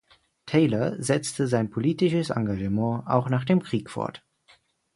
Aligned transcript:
Taylor 0.47 0.95
setzte 0.99 1.45
sein 1.47 1.69
politisches 1.69 2.31
Engagement 2.31 3.05
auch 3.05 3.29
nach 3.29 3.45
dem 3.45 3.61
Krieg 3.61 3.87
fort. 3.91 4.25